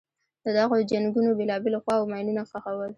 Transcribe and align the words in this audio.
د 0.43 0.45
دغو 0.57 0.75
جنګونو 0.91 1.29
بېلابېلو 1.39 1.83
خواوو 1.83 2.09
ماینونه 2.11 2.41
ښخول. 2.49 2.89